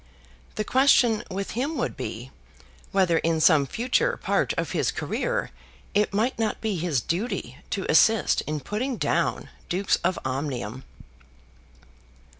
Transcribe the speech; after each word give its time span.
The 0.55 0.63
question 0.63 1.21
with 1.29 1.51
him 1.51 1.77
would 1.77 1.95
be, 1.95 2.31
whether 2.91 3.19
in 3.19 3.39
some 3.39 3.67
future 3.67 4.17
part 4.17 4.51
of 4.53 4.71
his 4.71 4.89
career 4.91 5.51
it 5.93 6.11
might 6.11 6.39
not 6.39 6.59
be 6.59 6.75
his 6.77 7.01
duty 7.01 7.59
to 7.69 7.85
assist 7.87 8.41
in 8.47 8.61
putting 8.61 8.97
down 8.97 9.51
Dukes 9.69 9.97
of 9.97 10.17
Omnium. 10.25 10.85